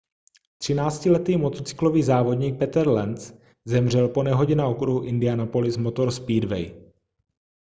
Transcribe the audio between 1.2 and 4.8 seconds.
motocyklový závodník peter lenz zemřel po nehodě na